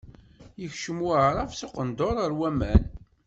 Yekcem 0.61 0.99
Waɛrab 1.05 1.51
s 1.53 1.61
uqendur 1.67 2.15
ɣer 2.21 2.31
waman. 2.39 2.83